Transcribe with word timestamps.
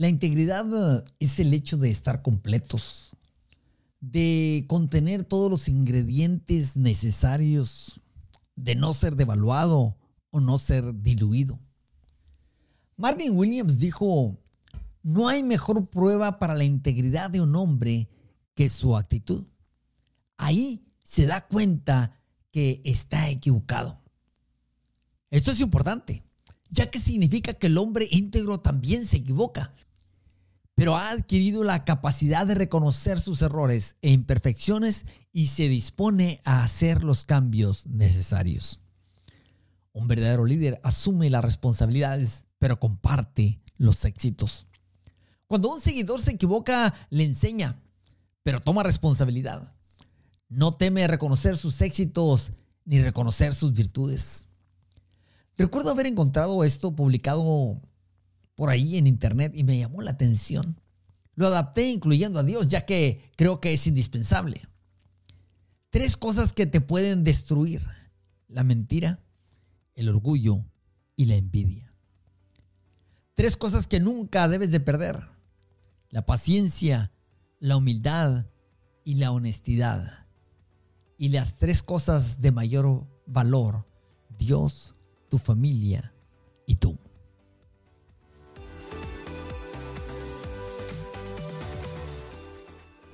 La 0.00 0.08
integridad 0.08 1.04
es 1.18 1.40
el 1.40 1.52
hecho 1.52 1.76
de 1.76 1.90
estar 1.90 2.22
completos, 2.22 3.14
de 4.00 4.64
contener 4.66 5.24
todos 5.24 5.50
los 5.50 5.68
ingredientes 5.68 6.74
necesarios, 6.74 8.00
de 8.56 8.76
no 8.76 8.94
ser 8.94 9.14
devaluado 9.14 9.98
o 10.30 10.40
no 10.40 10.56
ser 10.56 10.94
diluido. 11.02 11.60
Marvin 12.96 13.36
Williams 13.36 13.78
dijo, 13.78 14.38
no 15.02 15.28
hay 15.28 15.42
mejor 15.42 15.90
prueba 15.90 16.38
para 16.38 16.54
la 16.54 16.64
integridad 16.64 17.28
de 17.28 17.42
un 17.42 17.54
hombre 17.54 18.08
que 18.54 18.70
su 18.70 18.96
actitud. 18.96 19.44
Ahí 20.38 20.82
se 21.02 21.26
da 21.26 21.46
cuenta 21.46 22.18
que 22.50 22.80
está 22.86 23.28
equivocado. 23.28 24.00
Esto 25.30 25.50
es 25.50 25.60
importante 25.60 26.24
ya 26.70 26.90
que 26.90 26.98
significa 26.98 27.54
que 27.54 27.66
el 27.66 27.78
hombre 27.78 28.06
íntegro 28.10 28.60
también 28.60 29.04
se 29.04 29.18
equivoca, 29.18 29.74
pero 30.80 30.96
ha 30.96 31.10
adquirido 31.10 31.62
la 31.62 31.84
capacidad 31.84 32.46
de 32.46 32.54
reconocer 32.54 33.20
sus 33.20 33.42
errores 33.42 33.96
e 34.00 34.12
imperfecciones 34.12 35.04
y 35.30 35.48
se 35.48 35.68
dispone 35.68 36.40
a 36.46 36.64
hacer 36.64 37.04
los 37.04 37.26
cambios 37.26 37.86
necesarios. 37.86 38.80
Un 39.92 40.08
verdadero 40.08 40.46
líder 40.46 40.80
asume 40.82 41.28
las 41.28 41.44
responsabilidades, 41.44 42.46
pero 42.58 42.80
comparte 42.80 43.60
los 43.76 44.06
éxitos. 44.06 44.68
Cuando 45.46 45.70
un 45.70 45.82
seguidor 45.82 46.22
se 46.22 46.30
equivoca, 46.30 46.94
le 47.10 47.24
enseña, 47.24 47.78
pero 48.42 48.58
toma 48.58 48.82
responsabilidad. 48.82 49.74
No 50.48 50.72
teme 50.72 51.06
reconocer 51.06 51.58
sus 51.58 51.78
éxitos 51.82 52.52
ni 52.86 53.02
reconocer 53.02 53.52
sus 53.52 53.74
virtudes. 53.74 54.46
Recuerdo 55.58 55.90
haber 55.90 56.06
encontrado 56.06 56.64
esto 56.64 56.96
publicado 56.96 57.82
por 58.60 58.68
ahí 58.68 58.98
en 58.98 59.06
internet 59.06 59.52
y 59.54 59.64
me 59.64 59.78
llamó 59.78 60.02
la 60.02 60.10
atención. 60.10 60.78
Lo 61.34 61.46
adapté 61.46 61.88
incluyendo 61.88 62.38
a 62.38 62.42
Dios, 62.42 62.68
ya 62.68 62.84
que 62.84 63.32
creo 63.34 63.58
que 63.58 63.72
es 63.72 63.86
indispensable. 63.86 64.60
Tres 65.88 66.18
cosas 66.18 66.52
que 66.52 66.66
te 66.66 66.82
pueden 66.82 67.24
destruir. 67.24 67.80
La 68.48 68.62
mentira, 68.62 69.18
el 69.94 70.10
orgullo 70.10 70.62
y 71.16 71.24
la 71.24 71.36
envidia. 71.36 71.90
Tres 73.32 73.56
cosas 73.56 73.86
que 73.86 73.98
nunca 73.98 74.46
debes 74.46 74.70
de 74.70 74.80
perder. 74.80 75.26
La 76.10 76.26
paciencia, 76.26 77.12
la 77.60 77.78
humildad 77.78 78.44
y 79.04 79.14
la 79.14 79.32
honestidad. 79.32 80.26
Y 81.16 81.30
las 81.30 81.56
tres 81.56 81.82
cosas 81.82 82.42
de 82.42 82.52
mayor 82.52 83.06
valor, 83.24 83.86
Dios, 84.38 84.94
tu 85.30 85.38
familia 85.38 86.12
y 86.66 86.74
tú. 86.74 86.98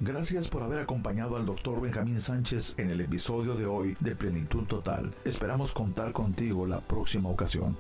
Gracias 0.06 0.46
por 0.46 0.62
haber 0.62 0.78
acompañado 0.78 1.34
al 1.34 1.44
Dr. 1.44 1.80
Benjamín 1.80 2.20
Sánchez 2.20 2.76
en 2.78 2.90
el 2.90 3.00
episodio 3.00 3.56
de 3.56 3.66
hoy 3.66 3.96
de 3.98 4.14
Plenitud 4.14 4.62
Total. 4.62 5.12
Esperamos 5.24 5.72
contar 5.72 6.12
contigo 6.12 6.64
la 6.64 6.78
próxima 6.78 7.28
ocasión. 7.28 7.76